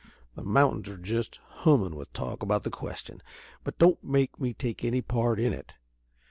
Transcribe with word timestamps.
The 0.33 0.41
mountains 0.41 0.89
are 0.89 0.97
jest 0.97 1.39
hummin' 1.59 1.95
with 1.95 2.11
talk 2.11 2.41
about 2.41 2.63
the 2.63 2.71
question, 2.71 3.21
but 3.63 3.77
don't 3.77 4.03
make 4.03 4.39
me 4.39 4.51
take 4.51 4.83
any 4.83 5.03
part 5.03 5.39
in 5.39 5.53
it. 5.53 5.75